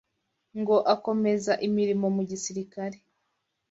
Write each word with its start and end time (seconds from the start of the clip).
ngo 0.59 0.75
akomeza 0.93 1.53
imirimo 1.67 2.05
mu 2.15 2.23
gisirikare 2.29 2.97